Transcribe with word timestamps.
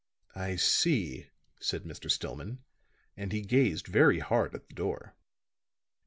"I 0.33 0.55
see," 0.55 1.27
said 1.59 1.83
Mr. 1.83 2.09
Stillman; 2.09 2.63
and 3.15 3.31
he 3.31 3.41
gazed 3.43 3.85
very 3.85 4.17
hard 4.17 4.55
at 4.55 4.67
the 4.67 4.73
door. 4.73 5.15